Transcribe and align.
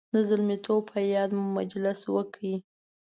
د 0.13 0.15
زلمیتوب 0.29 0.81
په 0.93 0.99
یاد 1.13 1.29
مو 1.37 1.45
مجلس 1.57 1.99
وکړ. 2.15 2.41